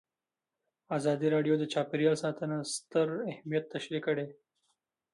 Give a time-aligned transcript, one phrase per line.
[0.97, 4.27] ازادي راډیو د چاپیریال ساتنه ستر اهميت تشریح کړی.